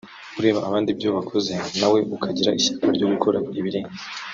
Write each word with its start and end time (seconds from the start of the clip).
ureba 0.39 0.59
abandi 0.67 0.87
ibyo 0.93 1.09
bakoze 1.17 1.51
na 1.79 1.87
we 1.91 1.99
ukagira 2.15 2.55
ishyaka 2.59 2.87
ryo 2.95 3.07
gukora 3.13 3.37
ibirenze 3.59 3.95